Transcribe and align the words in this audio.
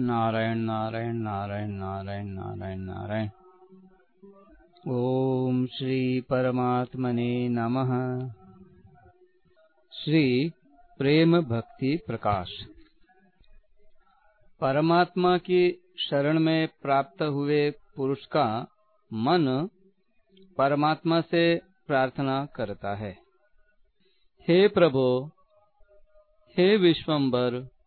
नारायण 0.00 0.58
नारायण 0.58 1.16
नारायण 1.16 1.70
नारायण 1.70 2.26
नारायण 2.26 2.78
नारायण। 2.78 3.28
ओम 4.90 5.66
श्री 5.66 6.20
परमात्मने 6.20 7.48
नमः। 7.48 8.28
श्री 9.92 10.52
प्रेम 10.98 11.40
भक्ति 11.40 11.98
प्रकाश। 12.06 12.66
परमात्मा 14.60 15.38
की 15.38 15.92
शरण 15.98 16.38
में 16.38 16.68
प्राप्त 16.82 17.22
हुए 17.22 17.70
पुरुष 17.70 18.26
का 18.26 18.66
मन 19.12 19.68
परमात्मा 20.58 21.20
से 21.20 21.60
प्रार्थना 21.86 22.46
करता 22.46 22.94
है। 22.94 23.18
हे 24.48 24.68
प्रभो, 24.68 25.30
हे 26.56 26.76
विश्वम्बर 26.76 27.77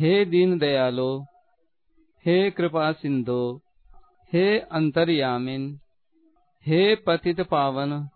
हे 0.00 0.24
दीन 0.24 0.58
दयालो, 0.58 1.26
हे 2.26 2.50
कृपा 2.50 2.92
सिंधु, 2.92 3.60
हे 4.32 4.58
अंतर्यामिन, 4.58 5.80
हे 6.66 6.94
पतित 6.94 7.40
पावन, 7.40 8.08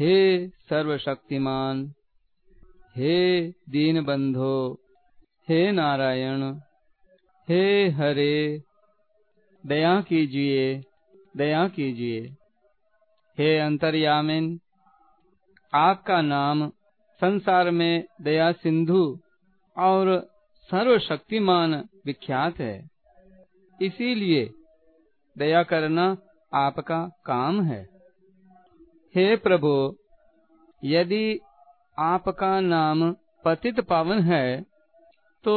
हे 0.00 0.48
सर्वशक्तिमान, 0.48 1.94
हे 2.96 3.48
दीन 3.48 4.04
बंधो, 4.04 4.80
हे 5.48 5.72
नारायण, 5.72 6.54
हे 7.48 7.88
हरे, 7.88 8.62
दया 9.66 10.00
कीजिए 10.00 10.84
दया 11.36 11.68
कीजिए। 11.68 12.20
हे 13.38 13.58
अंतर्यामिन, 13.58 14.60
आपका 15.74 16.22
नाम 16.22 16.68
संसार 17.20 17.70
में 17.70 18.04
दया 18.20 18.52
सिंधु 18.52 19.20
और 19.76 20.28
सर्वशक्तिमान 20.70 21.74
विख्यात 22.06 22.58
है। 22.60 22.74
इसीलिए 23.78 24.44
दया 25.36 25.62
करना 25.62 26.04
आपका 26.52 27.00
काम 27.26 27.62
है। 27.62 27.80
हे 29.14 29.24
प्रभु, 29.36 29.72
यदि 30.82 31.40
आपका 31.98 32.60
नाम 32.60 33.10
पतित 33.44 33.80
पावन 33.80 34.22
है 34.22 34.46
तो 35.44 35.56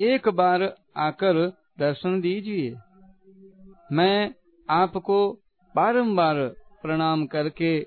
एक 0.00 0.28
बार 0.28 0.62
आकर 0.98 1.46
दर्शन 1.78 2.20
दीजिए। 2.20 2.74
मैं 3.92 4.34
आपको 4.68 5.18
बारंबार 5.74 6.36
प्रणाम 6.82 7.26
करके 7.26 7.78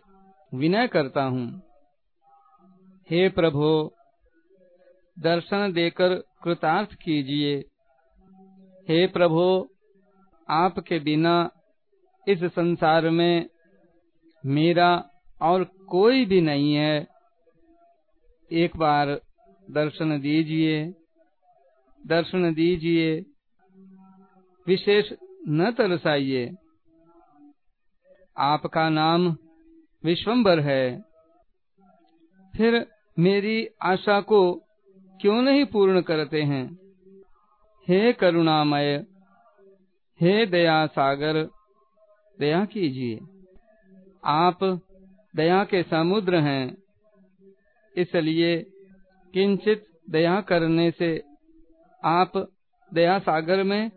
विनय 0.53 0.87
करता 0.87 1.23
हूँ। 1.25 1.47
हे 3.09 3.27
प्रभु 3.29 3.69
दर्शन 5.19 5.73
देकर 5.73 6.15
कृतार्थ 6.15 6.93
कीजिए। 6.93 7.57
हे 8.89 9.07
प्रभु, 9.07 9.69
आपके 10.49 10.99
बिना 10.99 11.51
इस 12.27 12.43
संसार 12.43 13.09
में 13.09 13.47
मेरा 14.45 15.09
और 15.41 15.63
कोई 15.63 16.25
भी 16.25 16.41
नहीं 16.41 16.73
है। 16.73 17.07
एक 18.51 18.77
बार 18.77 19.21
दर्शन 19.71 20.21
दीजिए 20.21 20.93
दर्शन 22.07 22.53
दीजिए, 22.53 23.25
विशेष 24.67 25.05
न 25.47 25.71
तरसाइए। 25.71 26.55
आपका 28.37 28.89
नाम 28.89 29.37
विश्वम्बर 30.03 30.59
है। 30.59 31.01
फिर 32.57 32.87
मेरी 33.19 33.67
आशा 33.81 34.21
को 34.21 34.66
क्यों 35.21 35.41
नहीं 35.41 35.65
पूर्ण 35.65 36.01
करते 36.01 36.41
हैं? 36.41 36.79
हे 37.87 38.13
करुणामय, 38.13 39.05
हे 40.21 40.45
दया 40.45 40.85
सागर, 40.87 41.49
दया 42.39 42.65
कीजिए। 42.65 43.19
आप 44.25 44.63
दया 45.35 45.63
के 45.63 45.83
समुद्र 45.83 46.35
हैं, 46.35 46.77
इसलिए 47.97 48.61
किंचित 49.33 49.85
दया 50.09 50.41
करने 50.41 50.91
से 50.91 51.23
आप 52.03 52.37
दया 52.93 53.19
सागर 53.19 53.63
में 53.63 53.91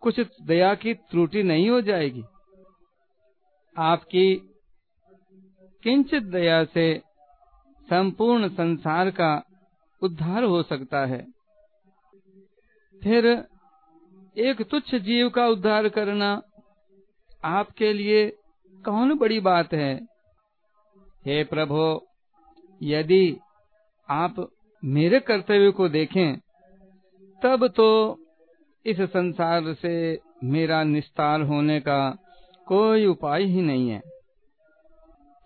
कुछ 0.00 0.20
दया 0.42 0.74
की 0.74 0.94
त्रुटि 0.94 1.42
नहीं 1.42 1.70
हो 1.70 1.80
जाएगी। 1.80 2.24
आपकी 3.76 4.36
किंचित 5.82 6.22
दया 6.22 6.64
से 6.64 7.02
संपूर्ण 7.82 8.48
संसार 8.48 9.10
का 9.10 9.45
उद्धार 10.02 10.44
हो 10.44 10.62
सकता 10.62 11.06
है। 11.06 11.22
फिर, 13.02 13.44
एक 14.38 14.62
तुच्छ 14.62 14.94
जीव 14.94 15.28
का 15.28 15.46
उद्धार 15.46 15.88
करना 15.88 16.42
आपके 17.44 17.92
लिए 17.92 18.30
कौन 18.84 19.18
बड़ी 19.18 19.40
बात 19.40 19.74
है? 19.74 20.04
हे 21.26 21.44
प्रभु, 21.44 22.06
यदि 22.82 23.36
आप 24.10 24.48
मेरे 24.84 25.20
कर्तव्य 25.20 25.70
को 25.70 25.88
देखें, 25.88 26.36
तब 27.42 27.68
तो 27.68 28.18
इस 28.86 29.00
संसार 29.00 29.74
से 29.74 30.20
मेरा 30.44 30.82
निस्तार 30.82 31.42
होने 31.42 31.80
का 31.80 32.16
कोई 32.66 33.06
उपाय 33.06 33.42
ही 33.42 33.60
नहीं 33.60 33.88
है। 33.88 34.02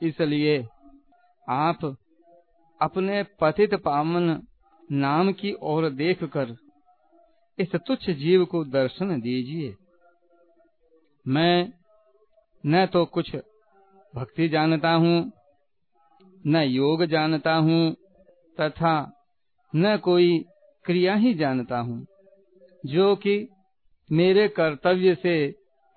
इसलिए 0.03 0.67
आप 1.49 1.97
अपने 2.81 3.23
पतित 3.41 3.75
पावन 3.75 4.41
नाम 4.93 5.33
की 5.33 5.53
ओर 5.63 5.89
देखकर 5.91 6.57
इस 7.59 7.75
तुच्छ 7.77 8.11
जीव 8.11 8.45
को 8.45 8.65
दर्शन 8.65 9.21
दीजिए। 9.21 9.75
मैं 11.27 11.73
न 12.65 12.87
तो 12.87 13.05
कुछ 13.07 13.35
भक्ति 14.15 14.49
जानता 14.49 14.91
हूँ, 14.93 15.33
न 16.45 16.63
योग 16.63 17.05
जानता 17.05 17.55
हूँ, 17.55 17.93
तथा 18.59 18.95
न 19.73 19.97
कोई 19.97 20.39
क्रिया 20.85 21.15
ही 21.15 21.35
जानता 21.35 21.79
हूँ, 21.79 22.07
जो 22.87 23.15
कि 23.17 23.37
मेरे 24.11 24.49
कर्तव्य 24.49 25.15
से 25.15 25.35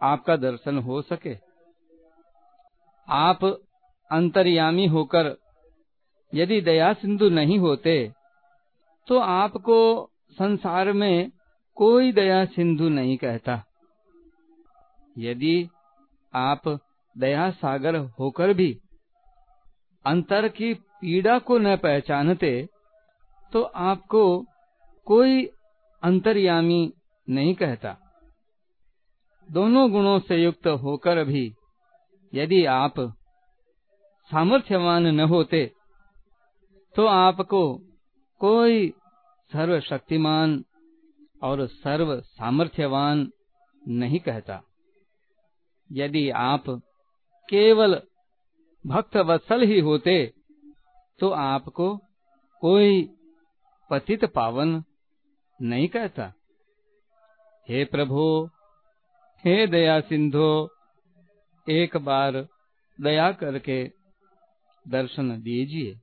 आपका 0.02 0.36
दर्शन 0.36 0.78
हो 0.78 1.02
सके। 1.02 1.36
आप 3.08 3.44
अंतर्यामी 4.12 4.86
होकर 4.88 5.30
यदि 6.34 6.60
दया 6.62 6.92
सिंधु 6.94 7.30
नहीं 7.30 7.58
होते 7.60 7.96
तो 9.08 9.20
आपको 9.20 9.78
संसार 10.38 10.92
में 10.94 11.32
कोई 11.78 12.12
दया 12.12 12.44
सिंधु 12.46 12.90
नहीं 12.90 13.18
कहता। 13.18 13.64
यदि 15.16 15.70
आप 16.34 16.68
दया 17.16 17.50
सागर 17.52 17.96
होकर 18.20 18.54
भी 18.54 18.72
अंतर 20.06 20.48
की 20.48 20.74
पीड़ा 20.74 21.38
को 21.40 21.58
न 21.58 21.76
पहचानते 21.78 22.52
तो 23.52 23.62
आपको 23.62 24.24
कोई 25.08 25.46
अंतर्यामी 26.04 26.82
नहीं 27.28 27.54
कहता। 27.56 27.98
दोनों 29.50 29.92
गुणों 29.92 30.20
से 30.20 30.42
युक्त 30.44 30.68
होकर 30.84 31.24
भी 31.24 31.46
यदि 32.34 32.64
आप 32.66 33.00
सामर्थ्यवान 34.32 35.08
न 35.08 35.20
होते 35.20 35.66
तो 36.96 37.06
आपको 37.06 37.62
कोई 38.42 38.90
सर्वशक्तिमान 39.52 40.64
और 41.44 41.66
सर्व 41.68 42.20
सामर्थ्यवान 42.22 43.30
नहीं 43.81 44.20
कहता। 44.20 44.62
यदि 45.90 46.30
आप 46.30 46.70
केवल 47.50 48.02
भक्त 48.86 49.18
वत्सल 49.18 49.64
ही 49.64 49.80
होते 49.80 50.16
तो 51.20 51.30
आपको 51.30 51.96
कोई 52.62 53.02
पतित 53.90 54.24
पावन 54.26 54.84
नहीं 55.59 55.88
कहता। 55.88 56.32
हे 57.70 57.84
प्रभु, 57.85 58.50
हे 59.44 59.67
दया 59.67 60.00
सिंधु, 60.00 60.70
एक 61.67 61.97
बार 61.97 62.47
दया 63.00 63.32
करके 63.32 63.84
दर्शन 64.85 65.29
दीजिए। 65.41 66.00